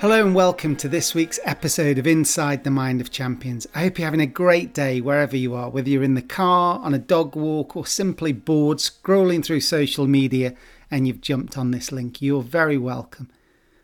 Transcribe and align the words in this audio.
Hello 0.00 0.24
and 0.24 0.32
welcome 0.32 0.76
to 0.76 0.88
this 0.88 1.12
week's 1.12 1.40
episode 1.44 1.98
of 1.98 2.06
Inside 2.06 2.62
the 2.62 2.70
Mind 2.70 3.00
of 3.00 3.10
Champions. 3.10 3.66
I 3.74 3.80
hope 3.80 3.98
you're 3.98 4.06
having 4.06 4.20
a 4.20 4.26
great 4.26 4.72
day 4.72 5.00
wherever 5.00 5.36
you 5.36 5.56
are, 5.56 5.70
whether 5.70 5.90
you're 5.90 6.04
in 6.04 6.14
the 6.14 6.22
car, 6.22 6.78
on 6.78 6.94
a 6.94 7.00
dog 7.00 7.34
walk, 7.34 7.74
or 7.76 7.84
simply 7.84 8.32
bored 8.32 8.78
scrolling 8.78 9.44
through 9.44 9.62
social 9.62 10.06
media 10.06 10.54
and 10.88 11.08
you've 11.08 11.20
jumped 11.20 11.58
on 11.58 11.72
this 11.72 11.90
link. 11.90 12.22
You're 12.22 12.44
very 12.44 12.78
welcome. 12.78 13.28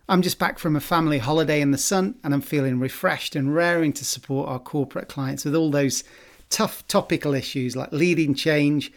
I'm 0.08 0.22
just 0.22 0.38
back 0.38 0.60
from 0.60 0.76
a 0.76 0.80
family 0.80 1.18
holiday 1.18 1.60
in 1.60 1.72
the 1.72 1.78
sun 1.78 2.14
and 2.22 2.32
I'm 2.32 2.42
feeling 2.42 2.78
refreshed 2.78 3.34
and 3.34 3.52
raring 3.52 3.92
to 3.94 4.04
support 4.04 4.48
our 4.48 4.60
corporate 4.60 5.08
clients 5.08 5.44
with 5.44 5.56
all 5.56 5.72
those 5.72 6.04
tough 6.48 6.86
topical 6.86 7.34
issues 7.34 7.74
like 7.74 7.90
leading 7.90 8.36
change, 8.36 8.92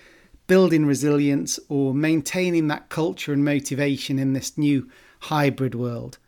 building 0.46 0.86
resilience, 0.86 1.60
or 1.68 1.96
maintaining 1.96 2.68
that 2.68 2.90
culture 2.90 3.34
and 3.34 3.44
motivation 3.44 4.20
in 4.20 4.34
this 4.34 4.56
new 4.56 4.88
hybrid 5.22 5.74
world. 5.74 6.20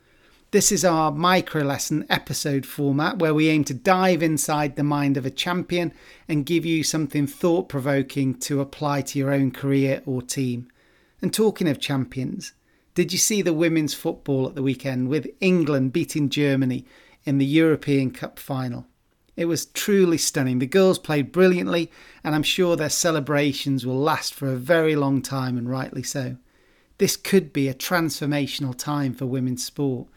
This 0.52 0.71
is 0.71 0.84
our 0.84 1.12
micro 1.12 1.62
lesson 1.62 2.08
episode 2.09 2.66
format 2.66 3.20
where 3.20 3.35
we 3.35 3.49
aim 3.49 3.63
to 3.66 3.73
dive 3.76 4.23
inside 4.23 4.76
the 4.76 4.84
mind 4.84 5.16
of 5.16 5.23
a 5.23 5.30
champion 5.30 5.94
and 6.27 6.44
give 6.44 6.66
you 6.66 6.84
something 6.84 7.27
thought 7.27 7.70
provoking 7.70 8.34
to 8.40 8.59
apply 8.59 9.02
to 9.02 9.20
your 9.20 9.31
own 9.31 9.52
career 9.52 10.02
or 10.07 10.23
team. 10.23 10.67
And 11.21 11.31
talking 11.31 11.67
of 11.67 11.80
champions, 11.80 12.54
did 12.95 13.13
you 13.13 13.20
see 13.20 13.43
the 13.43 13.54
women's 13.54 13.93
football 13.93 14.48
at 14.48 14.55
the 14.55 14.63
weekend 14.63 15.07
with 15.07 15.27
England 15.40 15.93
beating 15.93 16.30
Germany 16.30 16.84
in 17.26 17.38
the 17.38 17.45
European 17.45 18.09
Cup 18.09 18.40
final? 18.40 18.88
It 19.38 19.45
was 19.45 19.68
truly 19.68 20.18
stunning. 20.18 20.57
The 20.57 20.66
girls 20.66 20.98
played 20.98 21.31
brilliantly, 21.31 21.91
and 22.23 22.34
I'm 22.34 22.41
sure 22.41 22.76
their 22.76 22.90
celebrations 22.90 23.85
will 23.85 23.99
last 23.99 24.34
for 24.34 24.48
a 24.48 24.55
very 24.55 24.95
long 24.95 25.21
time, 25.21 25.59
and 25.59 25.70
rightly 25.70 26.02
so. 26.02 26.38
This 26.98 27.18
could 27.18 27.54
be 27.54 27.68
a 27.68 27.76
transformational 27.76 28.76
time 28.76 29.13
for 29.13 29.27
women's 29.27 29.63
sport 29.63 30.07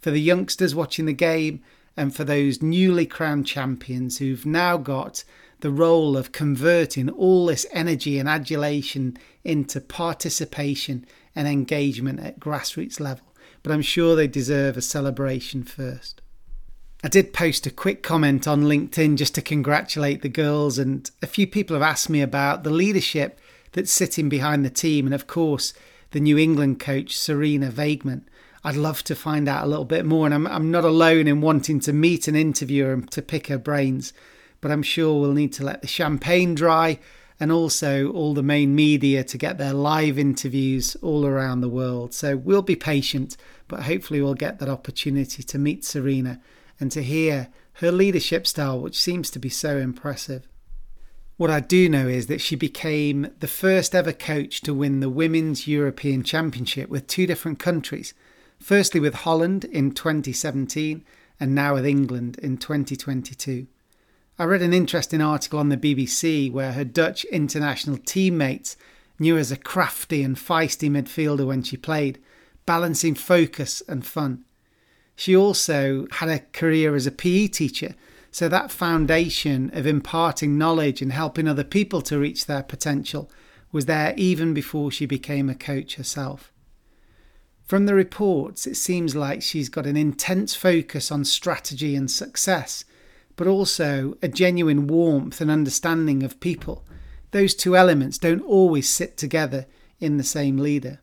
for 0.00 0.10
the 0.10 0.20
youngsters 0.20 0.74
watching 0.74 1.06
the 1.06 1.12
game, 1.12 1.62
and 1.96 2.14
for 2.14 2.24
those 2.24 2.62
newly 2.62 3.06
crowned 3.06 3.46
champions 3.46 4.18
who've 4.18 4.46
now 4.46 4.76
got 4.76 5.24
the 5.60 5.70
role 5.70 6.16
of 6.16 6.32
converting 6.32 7.10
all 7.10 7.46
this 7.46 7.66
energy 7.72 8.18
and 8.18 8.28
adulation 8.28 9.18
into 9.44 9.80
participation 9.80 11.04
and 11.34 11.46
engagement 11.46 12.20
at 12.20 12.40
grassroots 12.40 12.98
level. 12.98 13.26
But 13.62 13.72
I'm 13.72 13.82
sure 13.82 14.16
they 14.16 14.26
deserve 14.26 14.76
a 14.76 14.82
celebration 14.82 15.62
first. 15.64 16.22
I 17.02 17.08
did 17.08 17.32
post 17.32 17.66
a 17.66 17.70
quick 17.70 18.02
comment 18.02 18.46
on 18.46 18.64
LinkedIn 18.64 19.16
just 19.16 19.34
to 19.34 19.42
congratulate 19.42 20.22
the 20.22 20.28
girls, 20.28 20.78
and 20.78 21.10
a 21.22 21.26
few 21.26 21.46
people 21.46 21.74
have 21.74 21.82
asked 21.82 22.10
me 22.10 22.20
about 22.20 22.62
the 22.62 22.70
leadership 22.70 23.38
that's 23.72 23.92
sitting 23.92 24.28
behind 24.28 24.64
the 24.64 24.70
team, 24.70 25.06
and 25.06 25.14
of 25.14 25.26
course, 25.26 25.72
the 26.10 26.20
New 26.20 26.36
England 26.36 26.80
coach, 26.80 27.16
Sarina 27.16 27.70
Wiegman. 27.70 28.22
I'd 28.62 28.76
love 28.76 29.02
to 29.04 29.14
find 29.14 29.48
out 29.48 29.64
a 29.64 29.68
little 29.68 29.84
bit 29.84 30.04
more. 30.04 30.26
And 30.26 30.34
I'm, 30.34 30.46
I'm 30.46 30.70
not 30.70 30.84
alone 30.84 31.26
in 31.26 31.40
wanting 31.40 31.80
to 31.80 31.92
meet 31.92 32.28
an 32.28 32.36
interviewer 32.36 32.92
and 32.92 33.10
to 33.12 33.22
pick 33.22 33.46
her 33.46 33.58
brains, 33.58 34.12
but 34.60 34.70
I'm 34.70 34.82
sure 34.82 35.20
we'll 35.20 35.32
need 35.32 35.52
to 35.54 35.64
let 35.64 35.80
the 35.80 35.88
champagne 35.88 36.54
dry 36.54 36.98
and 37.38 37.50
also 37.50 38.12
all 38.12 38.34
the 38.34 38.42
main 38.42 38.74
media 38.74 39.24
to 39.24 39.38
get 39.38 39.56
their 39.56 39.72
live 39.72 40.18
interviews 40.18 40.94
all 41.00 41.24
around 41.24 41.62
the 41.62 41.70
world. 41.70 42.12
So 42.12 42.36
we'll 42.36 42.60
be 42.60 42.76
patient, 42.76 43.38
but 43.66 43.84
hopefully 43.84 44.20
we'll 44.20 44.34
get 44.34 44.58
that 44.58 44.68
opportunity 44.68 45.42
to 45.42 45.58
meet 45.58 45.82
Sarina 45.82 46.38
and 46.78 46.92
to 46.92 47.02
hear 47.02 47.48
her 47.74 47.90
leadership 47.90 48.46
style, 48.46 48.78
which 48.78 49.00
seems 49.00 49.30
to 49.30 49.38
be 49.38 49.48
so 49.48 49.78
impressive. 49.78 50.46
What 51.38 51.50
I 51.50 51.60
do 51.60 51.88
know 51.88 52.06
is 52.06 52.26
that 52.26 52.42
she 52.42 52.56
became 52.56 53.30
the 53.40 53.48
first 53.48 53.94
ever 53.94 54.12
coach 54.12 54.60
to 54.62 54.74
win 54.74 55.00
the 55.00 55.08
Women's 55.08 55.66
European 55.66 56.22
Championship 56.22 56.90
with 56.90 57.06
two 57.06 57.26
different 57.26 57.58
countries 57.58 58.12
firstly 58.60 59.00
with 59.00 59.14
Holland 59.14 59.64
in 59.64 59.92
2017 59.92 61.04
and 61.40 61.54
now 61.54 61.74
with 61.74 61.86
England 61.86 62.38
in 62.38 62.58
2022. 62.58 63.66
I 64.38 64.44
read 64.44 64.62
an 64.62 64.72
interesting 64.72 65.20
article 65.20 65.58
on 65.58 65.70
the 65.70 65.76
BBC 65.76 66.52
where 66.52 66.72
her 66.72 66.84
Dutch 66.84 67.24
international 67.26 67.98
teammates 67.98 68.76
knew 69.18 69.34
her 69.34 69.40
as 69.40 69.50
a 69.50 69.56
crafty 69.56 70.22
and 70.22 70.36
feisty 70.36 70.90
midfielder 70.90 71.46
when 71.46 71.62
she 71.62 71.76
played, 71.76 72.18
balancing 72.66 73.14
focus 73.14 73.82
and 73.88 74.06
fun. 74.06 74.44
She 75.16 75.36
also 75.36 76.06
had 76.12 76.28
a 76.28 76.38
career 76.38 76.94
as 76.94 77.06
a 77.06 77.12
PE 77.12 77.48
teacher, 77.48 77.94
so 78.30 78.48
that 78.48 78.70
foundation 78.70 79.70
of 79.74 79.86
imparting 79.86 80.56
knowledge 80.56 81.02
and 81.02 81.12
helping 81.12 81.48
other 81.48 81.64
people 81.64 82.00
to 82.02 82.18
reach 82.18 82.46
their 82.46 82.62
potential 82.62 83.30
was 83.72 83.86
there 83.86 84.14
even 84.16 84.54
before 84.54 84.90
she 84.90 85.04
became 85.04 85.50
a 85.50 85.54
coach 85.54 85.96
herself. 85.96 86.52
From 87.70 87.86
the 87.86 87.94
reports, 87.94 88.66
it 88.66 88.74
seems 88.74 89.14
like 89.14 89.42
she's 89.42 89.68
got 89.68 89.86
an 89.86 89.96
intense 89.96 90.56
focus 90.56 91.12
on 91.12 91.24
strategy 91.24 91.94
and 91.94 92.10
success, 92.10 92.84
but 93.36 93.46
also 93.46 94.18
a 94.20 94.26
genuine 94.26 94.88
warmth 94.88 95.40
and 95.40 95.52
understanding 95.52 96.24
of 96.24 96.40
people. 96.40 96.84
Those 97.30 97.54
two 97.54 97.76
elements 97.76 98.18
don't 98.18 98.42
always 98.42 98.88
sit 98.88 99.16
together 99.16 99.66
in 100.00 100.16
the 100.16 100.24
same 100.24 100.56
leader. 100.56 100.98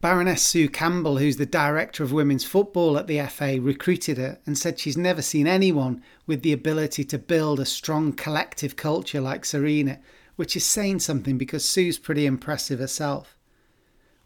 Baroness 0.00 0.40
Sue 0.40 0.68
Campbell, 0.68 1.18
who's 1.18 1.36
the 1.36 1.46
director 1.46 2.04
of 2.04 2.12
women's 2.12 2.44
football 2.44 2.96
at 2.96 3.08
the 3.08 3.20
FA, 3.22 3.58
recruited 3.60 4.16
her 4.16 4.38
and 4.46 4.56
said 4.56 4.78
she's 4.78 4.96
never 4.96 5.20
seen 5.20 5.48
anyone 5.48 6.00
with 6.28 6.42
the 6.42 6.52
ability 6.52 7.02
to 7.06 7.18
build 7.18 7.58
a 7.58 7.66
strong 7.66 8.12
collective 8.12 8.76
culture 8.76 9.20
like 9.20 9.42
Sarina, 9.42 9.98
which 10.36 10.54
is 10.54 10.64
saying 10.64 11.00
something 11.00 11.38
because 11.38 11.68
Sue's 11.68 11.98
pretty 11.98 12.24
impressive 12.24 12.78
herself. 12.78 13.36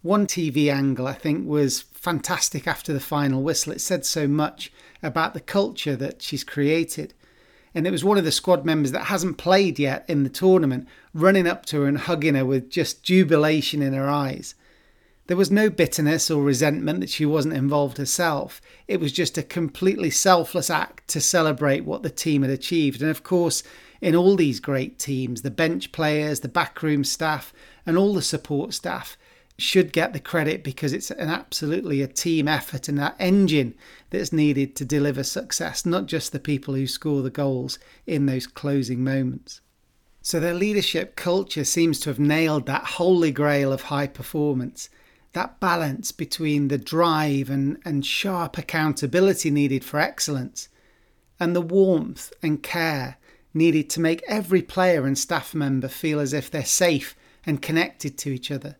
One 0.02 0.26
TV 0.26 0.72
angle 0.72 1.08
I 1.08 1.12
think 1.12 1.48
was 1.48 1.80
fantastic 1.80 2.68
after 2.68 2.92
the 2.92 3.00
final 3.00 3.42
whistle. 3.42 3.72
It 3.72 3.80
said 3.80 4.06
so 4.06 4.28
much 4.28 4.72
about 5.02 5.34
the 5.34 5.40
culture 5.40 5.96
that 5.96 6.22
she's 6.22 6.44
created. 6.44 7.14
And 7.74 7.86
it 7.86 7.90
was 7.90 8.04
one 8.04 8.16
of 8.16 8.24
the 8.24 8.32
squad 8.32 8.64
members 8.64 8.92
that 8.92 9.06
hasn't 9.06 9.38
played 9.38 9.78
yet 9.78 10.04
in 10.08 10.22
the 10.22 10.30
tournament 10.30 10.88
running 11.12 11.46
up 11.46 11.66
to 11.66 11.82
her 11.82 11.88
and 11.88 11.98
hugging 11.98 12.34
her 12.34 12.44
with 12.44 12.70
just 12.70 13.02
jubilation 13.02 13.82
in 13.82 13.92
her 13.92 14.08
eyes. 14.08 14.54
There 15.26 15.36
was 15.36 15.50
no 15.50 15.68
bitterness 15.68 16.30
or 16.30 16.42
resentment 16.42 17.00
that 17.00 17.10
she 17.10 17.26
wasn't 17.26 17.54
involved 17.54 17.98
herself. 17.98 18.62
It 18.86 18.98
was 19.00 19.12
just 19.12 19.36
a 19.36 19.42
completely 19.42 20.10
selfless 20.10 20.70
act 20.70 21.08
to 21.08 21.20
celebrate 21.20 21.84
what 21.84 22.02
the 22.02 22.08
team 22.08 22.42
had 22.42 22.50
achieved. 22.50 23.02
And 23.02 23.10
of 23.10 23.24
course, 23.24 23.62
in 24.00 24.14
all 24.14 24.36
these 24.36 24.60
great 24.60 24.98
teams, 24.98 25.42
the 25.42 25.50
bench 25.50 25.92
players, 25.92 26.40
the 26.40 26.48
backroom 26.48 27.04
staff, 27.04 27.52
and 27.84 27.98
all 27.98 28.14
the 28.14 28.22
support 28.22 28.72
staff 28.72 29.18
should 29.58 29.92
get 29.92 30.12
the 30.12 30.20
credit 30.20 30.62
because 30.62 30.92
it's 30.92 31.10
an 31.10 31.28
absolutely 31.28 32.00
a 32.00 32.06
team 32.06 32.46
effort 32.46 32.88
and 32.88 32.96
that 32.96 33.16
engine 33.18 33.74
that's 34.10 34.32
needed 34.32 34.76
to 34.76 34.84
deliver 34.84 35.24
success, 35.24 35.84
not 35.84 36.06
just 36.06 36.30
the 36.30 36.38
people 36.38 36.74
who 36.74 36.86
score 36.86 37.22
the 37.22 37.30
goals 37.30 37.78
in 38.06 38.26
those 38.26 38.46
closing 38.46 39.02
moments. 39.02 39.60
So 40.22 40.38
their 40.38 40.54
leadership 40.54 41.16
culture 41.16 41.64
seems 41.64 41.98
to 42.00 42.10
have 42.10 42.20
nailed 42.20 42.66
that 42.66 42.84
holy 42.84 43.32
grail 43.32 43.72
of 43.72 43.82
high 43.82 44.06
performance, 44.06 44.90
that 45.32 45.58
balance 45.58 46.12
between 46.12 46.68
the 46.68 46.78
drive 46.78 47.50
and, 47.50 47.78
and 47.84 48.06
sharp 48.06 48.58
accountability 48.58 49.50
needed 49.50 49.84
for 49.84 49.98
excellence, 49.98 50.68
and 51.40 51.56
the 51.56 51.60
warmth 51.60 52.32
and 52.42 52.62
care 52.62 53.16
needed 53.52 53.90
to 53.90 54.00
make 54.00 54.22
every 54.28 54.62
player 54.62 55.04
and 55.04 55.18
staff 55.18 55.52
member 55.52 55.88
feel 55.88 56.20
as 56.20 56.32
if 56.32 56.48
they're 56.48 56.64
safe 56.64 57.16
and 57.44 57.60
connected 57.60 58.16
to 58.18 58.30
each 58.30 58.50
other. 58.50 58.76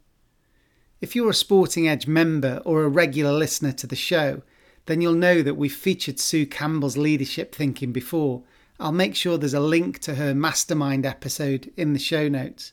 If 1.01 1.15
you're 1.15 1.31
a 1.31 1.35
Sporting 1.35 1.87
Edge 1.87 2.09
member 2.09 2.61
or 2.65 2.83
a 2.83 2.89
regular 2.89 3.33
listener 3.33 3.71
to 3.73 3.87
the 3.87 3.95
show, 3.95 4.43
then 4.87 5.01
you'll 5.01 5.13
know 5.13 5.43
that 5.43 5.55
we've 5.55 5.73
featured 5.73 6.19
Sue 6.19 6.45
Campbell's 6.45 6.97
leadership 6.97 7.55
thinking 7.55 7.93
before. 7.93 8.43
I'll 8.81 8.91
make 8.91 9.15
sure 9.15 9.39
there's 9.39 9.55
a 9.55 9.61
link 9.61 10.01
to 10.01 10.17
her 10.17 10.35
mastermind 10.35 11.07
episode 11.07 11.71
in 11.77 11.93
the 11.93 12.01
show 12.01 12.29
notes. 12.29 12.73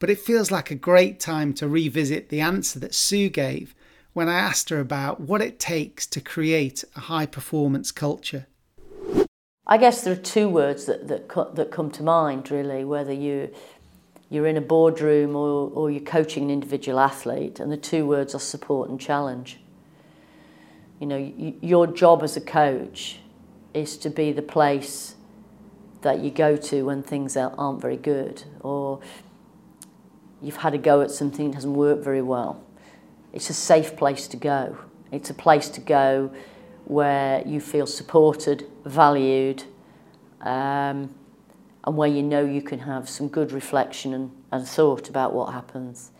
But 0.00 0.10
it 0.10 0.18
feels 0.18 0.50
like 0.50 0.72
a 0.72 0.76
great 0.76 1.20
time 1.20 1.54
to 1.54 1.68
revisit 1.68 2.28
the 2.28 2.40
answer 2.40 2.80
that 2.80 2.94
Sue 2.94 3.28
gave 3.28 3.72
when 4.14 4.28
I 4.28 4.38
asked 4.38 4.70
her 4.70 4.80
about 4.80 5.20
what 5.20 5.40
it 5.40 5.60
takes 5.60 6.06
to 6.06 6.20
create 6.20 6.82
a 6.96 7.00
high 7.00 7.26
performance 7.26 7.92
culture. 7.92 8.46
I 9.66 9.78
guess 9.78 10.02
there 10.02 10.12
are 10.12 10.16
two 10.16 10.48
words 10.48 10.86
that, 10.86 11.06
that, 11.06 11.54
that 11.54 11.70
come 11.70 11.90
to 11.92 12.02
mind 12.02 12.50
really, 12.50 12.84
whether 12.84 13.12
you 13.12 13.50
you're 14.34 14.48
in 14.48 14.56
a 14.56 14.60
boardroom 14.60 15.36
or, 15.36 15.70
or 15.72 15.90
you're 15.90 16.02
coaching 16.02 16.44
an 16.44 16.50
individual 16.50 16.98
athlete, 16.98 17.60
and 17.60 17.70
the 17.70 17.76
two 17.76 18.04
words 18.04 18.34
are 18.34 18.40
support 18.40 18.90
and 18.90 19.00
challenge. 19.00 19.60
You 20.98 21.06
know, 21.06 21.32
your 21.60 21.86
job 21.86 22.22
as 22.22 22.36
a 22.36 22.40
coach 22.40 23.20
is 23.72 23.96
to 23.98 24.10
be 24.10 24.32
the 24.32 24.42
place 24.42 25.14
that 26.02 26.18
you 26.18 26.30
go 26.30 26.56
to 26.56 26.84
when 26.84 27.02
things 27.02 27.36
aren't 27.36 27.80
very 27.80 27.96
good, 27.96 28.42
or 28.60 29.00
you've 30.42 30.56
had 30.56 30.74
a 30.74 30.78
go 30.78 31.00
at 31.00 31.10
something 31.10 31.50
that 31.50 31.54
hasn't 31.54 31.76
worked 31.76 32.02
very 32.02 32.22
well. 32.22 32.62
It's 33.32 33.50
a 33.50 33.54
safe 33.54 33.96
place 33.96 34.26
to 34.28 34.36
go. 34.36 34.76
It's 35.12 35.30
a 35.30 35.34
place 35.34 35.68
to 35.70 35.80
go 35.80 36.32
where 36.84 37.42
you 37.46 37.60
feel 37.60 37.86
supported, 37.86 38.66
valued, 38.84 39.64
um, 40.40 41.14
and 41.84 41.96
where 41.96 42.08
you 42.08 42.22
know 42.22 42.44
you 42.44 42.62
can 42.62 42.80
have 42.80 43.08
some 43.08 43.28
good 43.28 43.52
reflection 43.52 44.14
and, 44.14 44.32
and 44.50 44.66
thought 44.66 45.08
about 45.08 45.34
what 45.34 45.52
happens. 45.52 46.10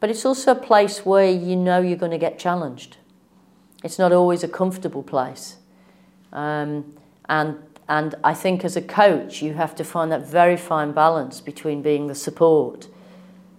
But 0.00 0.10
it's 0.10 0.24
also 0.24 0.52
a 0.52 0.56
place 0.56 1.06
where 1.06 1.30
you 1.30 1.56
know 1.56 1.80
you're 1.80 1.96
going 1.96 2.12
to 2.12 2.18
get 2.18 2.38
challenged. 2.38 2.98
It's 3.84 3.98
not 3.98 4.12
always 4.12 4.42
a 4.42 4.48
comfortable 4.48 5.04
place. 5.04 5.56
Um, 6.32 6.94
and, 7.28 7.58
and 7.88 8.14
I 8.24 8.34
think 8.34 8.64
as 8.64 8.76
a 8.76 8.82
coach, 8.82 9.40
you 9.40 9.54
have 9.54 9.74
to 9.76 9.84
find 9.84 10.10
that 10.10 10.26
very 10.26 10.56
fine 10.56 10.92
balance 10.92 11.40
between 11.40 11.80
being 11.80 12.08
the 12.08 12.14
support, 12.14 12.88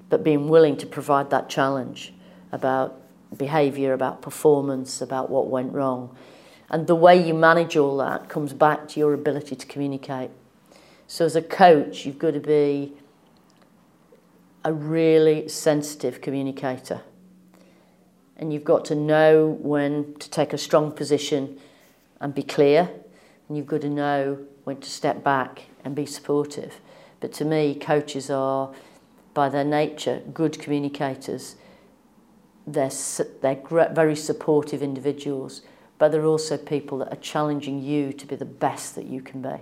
but 0.10 0.24
being 0.24 0.50
willing 0.50 0.76
to 0.78 0.86
provide 0.86 1.30
that 1.30 1.50
challenge 1.50 2.14
about 2.52 3.02
behaviour, 3.38 3.94
about 3.94 4.22
performance, 4.22 5.02
about 5.02 5.30
what 5.30 5.48
went 5.48 5.72
wrong. 5.74 6.16
And 6.70 6.86
the 6.88 6.96
way 6.96 7.26
you 7.26 7.34
manage 7.34 7.78
all 7.78 7.98
that 7.98 8.30
comes 8.30 8.54
back 8.54 8.88
to 8.90 9.00
your 9.00 9.14
ability 9.14 9.56
to 9.56 9.66
communicate. 9.66 10.32
So 11.12 11.26
as 11.26 11.36
a 11.36 11.42
coach, 11.42 12.06
you've 12.06 12.20
got 12.20 12.36
to 12.36 12.40
be 12.40 12.94
a 14.64 14.72
really 14.72 15.50
sensitive 15.50 16.22
communicator. 16.22 17.02
And 18.38 18.54
you've 18.54 18.64
got 18.64 18.86
to 18.86 18.96
know 18.96 19.58
when 19.60 20.14
to 20.20 20.30
take 20.30 20.54
a 20.54 20.58
strong 20.58 20.92
position 20.92 21.60
and 22.22 22.36
be 22.36 22.44
clear. 22.44 22.92
And 23.48 23.58
you've 23.58 23.66
got 23.66 23.82
to 23.82 23.90
know 23.90 24.46
when 24.66 24.82
to 24.82 24.90
step 24.90 25.24
back 25.24 25.64
and 25.84 25.96
be 25.96 26.06
supportive. 26.06 26.80
But 27.22 27.34
to 27.34 27.44
me, 27.44 27.74
coaches 27.74 28.30
are, 28.30 28.72
by 29.34 29.50
their 29.50 29.64
nature, 29.64 30.22
good 30.32 30.60
communicators. 30.60 31.56
They're, 32.68 32.92
they're 33.42 33.64
very 33.94 34.16
supportive 34.16 34.84
individuals, 34.84 35.64
but 35.98 36.12
they're 36.12 36.28
also 36.28 36.56
people 36.56 37.00
that 37.00 37.12
are 37.12 37.20
challenging 37.20 37.82
you 37.82 38.14
to 38.14 38.28
be 38.28 38.36
the 38.36 38.46
best 38.46 38.94
that 38.94 39.06
you 39.06 39.24
can 39.24 39.42
be. 39.42 39.58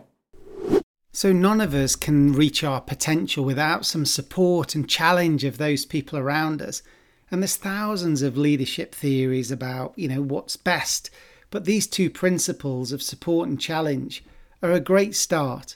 So, 1.18 1.32
none 1.32 1.62
of 1.62 1.74
us 1.74 1.96
can 1.96 2.34
reach 2.34 2.64
our 2.64 2.80
potential 2.80 3.44
without 3.44 3.88
some 3.88 4.06
support 4.06 4.76
and 4.76 4.88
challenge 4.88 5.44
of 5.44 5.58
those 5.58 5.84
people 5.84 6.20
around 6.20 6.62
us. 6.62 6.84
And 7.32 7.42
there's 7.42 7.56
thousands 7.56 8.22
of 8.22 8.38
leadership 8.38 8.94
theories 8.94 9.50
about, 9.50 9.94
you 9.96 10.08
know, 10.08 10.22
what's 10.22 10.58
best. 10.58 11.10
But 11.50 11.66
these 11.66 11.88
two 11.88 12.12
principles 12.12 12.92
of 12.92 13.02
support 13.02 13.50
and 13.50 13.60
challenge 13.60 14.24
are 14.62 14.72
a 14.72 14.80
great 14.80 15.16
start. 15.16 15.76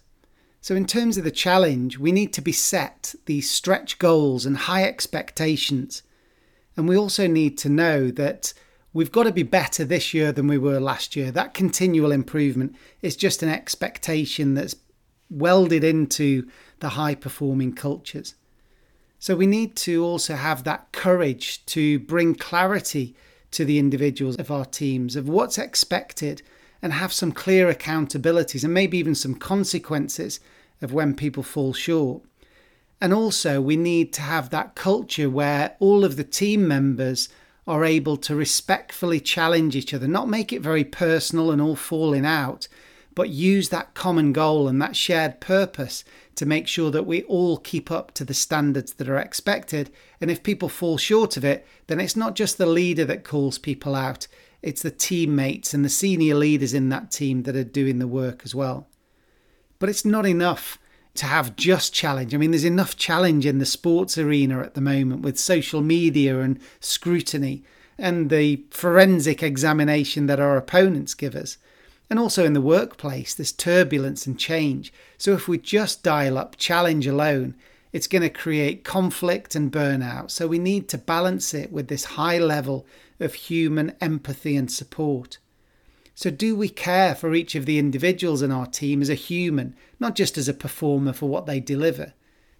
So, 0.61 0.75
in 0.75 0.85
terms 0.85 1.17
of 1.17 1.23
the 1.23 1.31
challenge, 1.31 1.97
we 1.97 2.11
need 2.11 2.33
to 2.33 2.41
be 2.43 2.51
set 2.51 3.15
these 3.25 3.49
stretch 3.49 3.97
goals 3.97 4.45
and 4.45 4.55
high 4.55 4.83
expectations. 4.83 6.03
And 6.77 6.87
we 6.87 6.95
also 6.95 7.25
need 7.25 7.57
to 7.57 7.67
know 7.67 8.11
that 8.11 8.53
we've 8.93 9.11
got 9.11 9.23
to 9.23 9.31
be 9.31 9.41
better 9.41 9.85
this 9.85 10.13
year 10.13 10.31
than 10.31 10.45
we 10.45 10.59
were 10.59 10.79
last 10.79 11.15
year. 11.15 11.31
That 11.31 11.55
continual 11.55 12.11
improvement 12.11 12.75
is 13.01 13.15
just 13.15 13.41
an 13.41 13.49
expectation 13.49 14.53
that's 14.53 14.75
welded 15.31 15.83
into 15.83 16.47
the 16.79 16.89
high 16.89 17.15
performing 17.15 17.73
cultures. 17.73 18.35
So 19.17 19.35
we 19.35 19.47
need 19.47 19.75
to 19.77 20.03
also 20.03 20.35
have 20.35 20.63
that 20.63 20.91
courage 20.91 21.65
to 21.67 21.99
bring 21.99 22.35
clarity 22.35 23.15
to 23.51 23.65
the 23.65 23.79
individuals 23.79 24.35
of 24.37 24.49
our 24.49 24.65
teams 24.65 25.15
of 25.15 25.29
what's 25.29 25.57
expected 25.57 26.41
and 26.81 26.93
have 26.93 27.13
some 27.13 27.31
clear 27.31 27.71
accountabilities 27.71 28.63
and 28.63 28.73
maybe 28.73 28.97
even 28.97 29.13
some 29.13 29.35
consequences 29.35 30.39
of 30.81 30.91
when 30.91 31.15
people 31.15 31.43
fall 31.43 31.73
short. 31.73 32.23
And 32.99 33.13
also, 33.13 33.61
we 33.61 33.75
need 33.75 34.13
to 34.13 34.21
have 34.21 34.49
that 34.49 34.75
culture 34.75 35.29
where 35.29 35.75
all 35.79 36.03
of 36.03 36.17
the 36.17 36.23
team 36.23 36.67
members 36.67 37.29
are 37.67 37.85
able 37.85 38.17
to 38.17 38.35
respectfully 38.35 39.19
challenge 39.19 39.75
each 39.75 39.93
other, 39.93 40.07
not 40.07 40.29
make 40.29 40.51
it 40.51 40.61
very 40.61 40.83
personal 40.83 41.51
and 41.51 41.61
all 41.61 41.75
falling 41.75 42.25
out, 42.25 42.67
but 43.15 43.29
use 43.29 43.69
that 43.69 43.93
common 43.93 44.33
goal 44.33 44.67
and 44.67 44.81
that 44.81 44.95
shared 44.95 45.39
purpose 45.39 46.03
to 46.35 46.45
make 46.45 46.67
sure 46.67 46.91
that 46.91 47.05
we 47.05 47.23
all 47.23 47.57
keep 47.57 47.91
up 47.91 48.13
to 48.13 48.23
the 48.23 48.33
standards 48.33 48.93
that 48.93 49.09
are 49.09 49.17
expected. 49.17 49.91
And 50.21 50.31
if 50.31 50.43
people 50.43 50.69
fall 50.69 50.97
short 50.97 51.37
of 51.37 51.43
it, 51.43 51.67
then 51.87 51.99
it's 51.99 52.15
not 52.15 52.35
just 52.35 52.57
the 52.57 52.65
leader 52.65 53.05
that 53.05 53.23
calls 53.23 53.57
people 53.57 53.95
out, 53.95 54.27
it's 54.61 54.81
the 54.81 54.91
teammates 54.91 55.73
and 55.73 55.83
the 55.83 55.89
senior 55.89 56.35
leaders 56.35 56.73
in 56.73 56.89
that 56.89 57.11
team 57.11 57.43
that 57.43 57.55
are 57.55 57.63
doing 57.63 57.99
the 57.99 58.07
work 58.07 58.41
as 58.45 58.55
well. 58.55 58.87
But 59.79 59.89
it's 59.89 60.05
not 60.05 60.25
enough 60.25 60.77
to 61.15 61.25
have 61.25 61.55
just 61.55 61.93
challenge. 61.93 62.33
I 62.33 62.37
mean, 62.37 62.51
there's 62.51 62.63
enough 62.63 62.95
challenge 62.95 63.45
in 63.45 63.59
the 63.59 63.65
sports 63.65 64.17
arena 64.17 64.61
at 64.61 64.75
the 64.75 64.81
moment 64.81 65.21
with 65.21 65.39
social 65.39 65.81
media 65.81 66.39
and 66.39 66.59
scrutiny 66.79 67.63
and 67.97 68.29
the 68.29 68.63
forensic 68.71 69.43
examination 69.43 70.27
that 70.27 70.39
our 70.39 70.57
opponents 70.57 71.13
give 71.13 71.35
us. 71.35 71.57
And 72.11 72.19
also 72.19 72.43
in 72.43 72.51
the 72.51 72.59
workplace, 72.59 73.33
there's 73.33 73.53
turbulence 73.53 74.27
and 74.27 74.37
change. 74.37 74.91
So 75.17 75.31
if 75.31 75.47
we 75.47 75.57
just 75.57 76.03
dial 76.03 76.37
up 76.37 76.57
challenge 76.57 77.07
alone, 77.07 77.55
it's 77.93 78.07
going 78.07 78.21
to 78.21 78.29
create 78.29 78.83
conflict 78.83 79.55
and 79.55 79.71
burnout. 79.71 80.29
So 80.29 80.45
we 80.45 80.59
need 80.59 80.89
to 80.89 80.97
balance 80.97 81.53
it 81.53 81.71
with 81.71 81.87
this 81.87 82.03
high 82.03 82.37
level 82.37 82.85
of 83.21 83.33
human 83.33 83.95
empathy 84.01 84.57
and 84.57 84.69
support. 84.69 85.37
So, 86.13 86.29
do 86.29 86.53
we 86.53 86.67
care 86.67 87.15
for 87.15 87.33
each 87.33 87.55
of 87.55 87.65
the 87.65 87.79
individuals 87.79 88.41
in 88.41 88.51
our 88.51 88.65
team 88.65 89.01
as 89.01 89.09
a 89.09 89.15
human, 89.15 89.73
not 89.97 90.13
just 90.13 90.37
as 90.37 90.49
a 90.49 90.53
performer 90.53 91.13
for 91.13 91.29
what 91.29 91.45
they 91.45 91.61
deliver? 91.61 92.13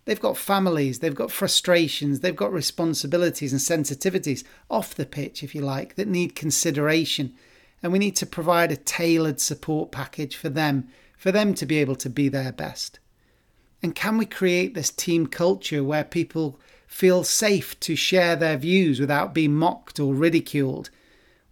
They've 0.06 0.18
got 0.18 0.38
families, 0.38 1.00
they've 1.00 1.14
got 1.14 1.30
frustrations, 1.30 2.22
they've 2.22 2.34
got 2.34 2.54
responsibilities 2.54 3.52
and 3.52 3.60
sensitivities 3.60 4.46
off 4.70 4.96
the 4.96 5.06
pitch, 5.06 5.44
if 5.44 5.54
you 5.54 5.60
like, 5.60 5.96
that 5.96 6.08
need 6.08 6.36
consideration 6.36 7.36
and 7.84 7.92
we 7.92 8.00
need 8.00 8.16
to 8.18 8.26
provide 8.26 8.72
a 8.72 8.78
tailored 8.78 9.40
support 9.40 9.92
package 9.92 10.36
for 10.36 10.50
them, 10.50 10.88
for 11.18 11.32
them 11.32 11.54
to 11.56 11.66
be 11.66 11.78
able 11.78 11.96
to 11.96 12.10
be 12.10 12.30
their 12.30 12.52
best. 12.52 13.00
And 13.84 13.96
can 13.96 14.18
we 14.18 14.26
create 14.26 14.74
this 14.74 14.92
team 14.92 15.28
culture 15.28 15.84
where 15.84 16.04
people 16.04 16.60
feel 16.86 17.24
safe 17.24 17.80
to 17.80 17.96
share 17.96 18.36
their 18.36 18.58
views 18.58 19.00
without 19.00 19.34
being 19.34 19.56
mocked 19.56 20.00
or 20.00 20.14
ridiculed, 20.14 20.90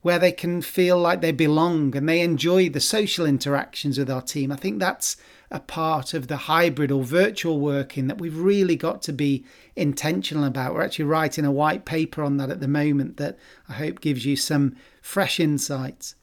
where 0.01 0.19
they 0.19 0.31
can 0.31 0.61
feel 0.61 0.97
like 0.97 1.21
they 1.21 1.31
belong 1.31 1.95
and 1.95 2.07
they 2.07 2.21
enjoy 2.21 2.69
the 2.69 2.79
social 2.79 3.25
interactions 3.25 3.97
with 3.97 4.11
our 4.11 4.21
team? 4.21 4.51
I 4.51 4.57
think 4.57 4.79
that's 4.79 5.17
a 5.49 5.59
part 5.59 6.13
of 6.13 6.27
the 6.27 6.37
hybrid 6.37 6.91
or 6.91 7.03
virtual 7.03 7.59
working 7.59 8.05
that 8.07 8.19
we've 8.19 8.37
really 8.37 8.75
got 8.75 9.01
to 9.01 9.13
be 9.13 9.43
intentional 9.75 10.43
about. 10.43 10.75
We're 10.75 10.83
actually 10.83 11.05
writing 11.05 11.45
a 11.45 11.51
white 11.51 11.85
paper 11.85 12.21
on 12.21 12.37
that 12.37 12.51
at 12.51 12.59
the 12.59 12.67
moment 12.67 13.17
that 13.17 13.37
I 13.67 13.73
hope 13.73 14.01
gives 14.01 14.25
you 14.25 14.35
some 14.35 14.75
fresh 15.01 15.39
insights. 15.39 16.13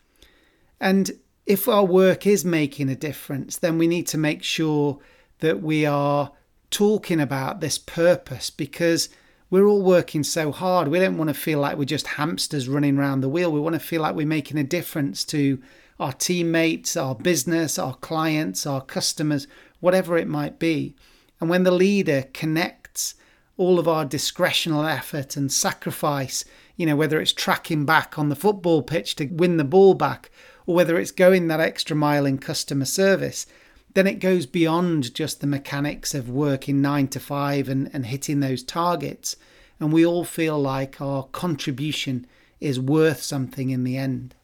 And 0.81 1.13
if 1.47 1.69
our 1.69 1.85
work 1.85 2.27
is 2.27 2.45
making 2.45 2.89
a 2.89 2.97
difference, 2.97 3.57
then 3.57 3.79
we 3.79 3.87
need 3.87 4.07
to 4.09 4.19
make 4.19 4.43
sure 4.43 4.99
that 5.39 5.63
we 5.63 5.87
are 5.87 6.33
talking 6.71 7.21
about 7.21 7.61
this 7.61 7.79
purpose 7.79 8.51
because 8.51 9.09
we're 9.49 9.67
all 9.67 9.83
working 9.83 10.25
so 10.25 10.51
hard. 10.51 10.89
We 10.89 10.99
don't 10.99 11.19
want 11.19 11.29
to 11.29 11.35
feel 11.35 11.61
like 11.61 11.77
we're 11.77 11.85
just 11.85 12.07
hamsters 12.07 12.69
running 12.69 12.99
around 12.99 13.21
the 13.21 13.29
wheel. 13.29 13.53
We 13.53 13.61
want 13.61 13.75
to 13.75 13.81
feel 13.81 14.03
like 14.03 14.17
we're 14.17 14.27
making 14.27 14.59
a 14.59 14.65
difference 14.65 15.25
to 15.27 15.63
our 16.01 16.13
teammates, 16.13 16.97
our 16.97 17.15
business, 17.15 17.79
our 17.79 17.95
clients, 17.95 18.67
our 18.67 18.81
customers, 18.81 19.47
whatever 19.81 20.19
it 20.19 20.29
might 20.29 20.59
be. 20.59 20.97
And 21.41 21.49
when 21.49 21.63
the 21.63 21.71
leader 21.71 22.25
connects 22.35 23.15
all 23.57 23.79
of 23.79 23.89
our 23.89 24.05
discretional 24.05 24.91
effort 24.91 25.37
and 25.37 25.51
sacrifice, 25.51 26.45
you 26.77 26.85
know, 26.85 26.97
whether 26.97 27.21
it's 27.21 27.33
tracking 27.33 27.87
back 27.87 28.19
on 28.19 28.29
the 28.29 28.37
football 28.37 28.83
pitch 28.83 29.17
to 29.17 29.27
win 29.27 29.57
the 29.57 29.65
ball 29.65 29.95
back 29.95 30.31
or 30.67 30.75
whether 30.75 30.99
it's 30.99 31.13
going 31.13 31.49
that 31.49 31.61
extra 31.61 31.97
mile 31.97 32.27
in 32.27 32.39
customer 32.39 32.85
service, 32.85 33.47
then 33.95 34.07
it 34.07 34.19
goes 34.19 34.45
beyond 34.45 35.15
just 35.15 35.41
the 35.41 35.47
mechanics 35.47 36.15
of 36.15 36.29
working 36.29 36.83
nine 36.83 37.09
to 37.09 37.21
five 37.21 37.69
and, 37.69 37.89
and 37.93 38.07
hitting 38.07 38.41
those 38.41 38.63
targets. 38.63 39.37
And 39.81 39.93
we 39.93 40.05
all 40.05 40.25
feel 40.25 40.61
like 40.61 41.01
our 41.01 41.25
contribution 41.25 42.27
is 42.61 42.81
worth 42.81 43.23
something 43.23 43.71
in 43.71 43.85
the 43.85 43.97
end. 43.97 44.35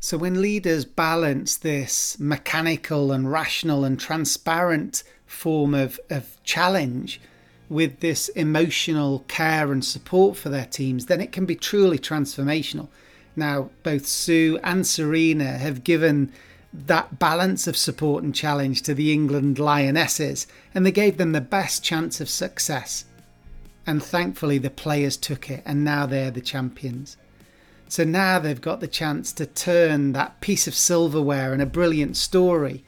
So, 0.00 0.18
when 0.18 0.42
leaders 0.42 0.84
balance 0.84 1.56
this 1.56 2.18
mechanical 2.20 3.10
and 3.10 3.30
rational 3.30 3.84
and 3.84 3.98
transparent 3.98 5.02
form 5.24 5.74
of, 5.74 5.98
of 6.10 6.42
challenge 6.44 7.20
with 7.68 8.00
this 8.00 8.28
emotional 8.30 9.24
care 9.28 9.72
and 9.72 9.84
support 9.84 10.36
for 10.36 10.50
their 10.50 10.66
teams, 10.66 11.06
then 11.06 11.20
it 11.20 11.32
can 11.32 11.46
be 11.46 11.56
truly 11.56 11.98
transformational. 11.98 12.88
Now, 13.36 13.70
both 13.82 14.06
Sue 14.06 14.58
and 14.62 14.84
Sarina 14.84 15.58
have 15.58 15.84
given 15.84 16.32
that 16.72 17.18
balance 17.18 17.66
of 17.66 17.76
support 17.76 18.24
and 18.24 18.34
challenge 18.34 18.82
to 18.82 18.94
the 18.94 19.12
England 19.12 19.58
Lionesses, 19.58 20.46
and 20.74 20.84
they 20.84 20.92
gave 20.92 21.16
them 21.16 21.32
the 21.32 21.40
best 21.40 21.82
chance 21.84 22.20
of 22.20 22.28
success. 22.28 23.04
And 23.86 24.02
thankfully, 24.02 24.58
the 24.58 24.70
players 24.70 25.16
took 25.16 25.50
it, 25.50 25.62
and 25.64 25.84
now 25.84 26.06
they're 26.06 26.30
the 26.30 26.40
champions. 26.40 27.16
So 27.88 28.02
now 28.02 28.38
they've 28.38 28.60
got 28.60 28.80
the 28.80 28.88
chance 28.88 29.32
to 29.34 29.46
turn 29.46 30.12
that 30.12 30.40
piece 30.40 30.66
of 30.66 30.74
silverware 30.74 31.52
and 31.52 31.62
a 31.62 31.66
brilliant 31.66 32.16
story 32.16 32.82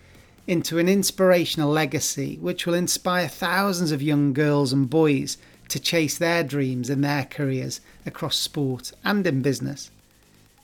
into 0.46 0.78
an 0.78 0.88
inspirational 0.88 1.70
legacy 1.70 2.38
which 2.40 2.66
will 2.66 2.74
inspire 2.74 3.28
thousands 3.28 3.92
of 3.92 4.02
young 4.02 4.32
girls 4.32 4.72
and 4.72 4.88
boys 4.88 5.38
to 5.68 5.80
chase 5.80 6.16
their 6.16 6.42
dreams 6.42 6.88
and 6.88 7.04
their 7.04 7.24
careers 7.24 7.80
across 8.04 8.36
sport 8.36 8.92
and 9.04 9.26
in 9.26 9.42
business. 9.42 9.90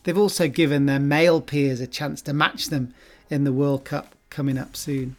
They've 0.04 0.18
also 0.18 0.49
given 0.49 0.87
their 0.87 0.99
male 0.99 1.40
peers 1.40 1.80
a 1.80 1.87
chance 1.87 2.23
to 2.23 2.32
match 2.32 2.68
them 2.68 2.94
in 3.30 3.44
the 3.44 3.52
World 3.52 3.85
Cup 3.85 4.14
coming 4.30 4.59
up 4.59 4.76
soon. 4.76 5.16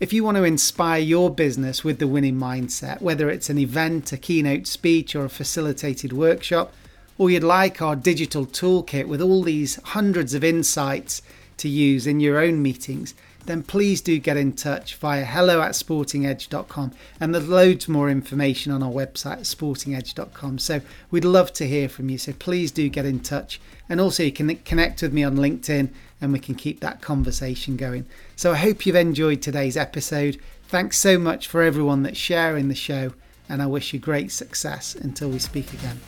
If 0.00 0.12
you 0.12 0.24
want 0.24 0.36
to 0.36 0.44
inspire 0.44 1.00
your 1.00 1.30
business 1.30 1.84
with 1.84 1.98
the 1.98 2.08
winning 2.08 2.36
mindset, 2.36 3.00
whether 3.00 3.30
it's 3.30 3.50
an 3.50 3.58
event, 3.58 4.12
a 4.12 4.16
keynote 4.16 4.66
speech, 4.66 5.14
or 5.14 5.24
a 5.24 5.30
facilitated 5.30 6.12
workshop, 6.12 6.72
or 7.18 7.30
you'd 7.30 7.44
like 7.44 7.80
our 7.80 7.94
digital 7.94 8.46
toolkit 8.46 9.06
with 9.06 9.20
all 9.20 9.42
these 9.42 9.76
hundreds 9.84 10.34
of 10.34 10.42
insights 10.42 11.22
to 11.58 11.68
use 11.68 12.06
in 12.06 12.18
your 12.18 12.38
own 12.38 12.60
meetings, 12.60 13.14
then 13.46 13.62
please 13.62 14.00
do 14.00 14.18
get 14.18 14.36
in 14.36 14.52
touch 14.52 14.94
via 14.96 15.24
hello 15.24 15.60
at 15.60 15.72
sportingedge.com. 15.72 16.92
And 17.20 17.34
there's 17.34 17.48
loads 17.48 17.88
more 17.88 18.08
information 18.08 18.72
on 18.72 18.82
our 18.82 18.90
website, 18.90 19.40
sportingedge.com. 19.40 20.58
So 20.58 20.80
we'd 21.10 21.24
love 21.24 21.52
to 21.54 21.66
hear 21.66 21.88
from 21.88 22.08
you. 22.08 22.18
So 22.18 22.32
please 22.32 22.70
do 22.70 22.88
get 22.88 23.04
in 23.04 23.20
touch. 23.20 23.60
And 23.88 24.00
also, 24.00 24.22
you 24.22 24.32
can 24.32 24.54
connect 24.56 25.02
with 25.02 25.12
me 25.12 25.24
on 25.24 25.36
LinkedIn 25.36 25.90
and 26.20 26.32
we 26.32 26.38
can 26.38 26.54
keep 26.54 26.80
that 26.80 27.02
conversation 27.02 27.76
going. 27.76 28.06
So 28.36 28.52
I 28.52 28.56
hope 28.56 28.86
you've 28.86 28.96
enjoyed 28.96 29.42
today's 29.42 29.76
episode. 29.76 30.38
Thanks 30.68 30.98
so 30.98 31.18
much 31.18 31.48
for 31.48 31.62
everyone 31.62 32.02
that's 32.04 32.18
sharing 32.18 32.68
the 32.68 32.74
show. 32.74 33.12
And 33.48 33.60
I 33.60 33.66
wish 33.66 33.92
you 33.92 33.98
great 33.98 34.30
success 34.30 34.94
until 34.94 35.28
we 35.28 35.38
speak 35.38 35.72
again. 35.72 36.00